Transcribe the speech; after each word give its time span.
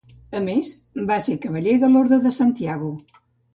A 0.37 0.39
més, 0.45 0.71
va 1.11 1.19
ser 1.27 1.35
cavaller 1.45 1.77
de 1.85 1.91
l'Orde 1.93 2.21
de 2.27 2.35
Santiago. 2.41 2.93